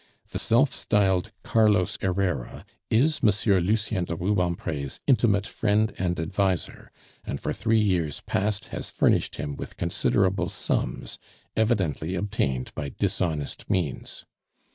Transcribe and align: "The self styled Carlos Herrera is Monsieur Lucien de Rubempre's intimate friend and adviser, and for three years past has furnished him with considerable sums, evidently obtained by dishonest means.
"The 0.31 0.39
self 0.39 0.73
styled 0.73 1.31
Carlos 1.43 1.99
Herrera 2.01 2.65
is 2.89 3.21
Monsieur 3.21 3.59
Lucien 3.61 4.03
de 4.05 4.15
Rubempre's 4.15 4.99
intimate 5.05 5.45
friend 5.45 5.93
and 5.99 6.19
adviser, 6.19 6.91
and 7.23 7.39
for 7.39 7.53
three 7.53 7.79
years 7.79 8.19
past 8.21 8.69
has 8.69 8.89
furnished 8.89 9.35
him 9.35 9.55
with 9.55 9.77
considerable 9.77 10.49
sums, 10.49 11.19
evidently 11.55 12.15
obtained 12.15 12.73
by 12.73 12.89
dishonest 12.97 13.69
means. 13.69 14.25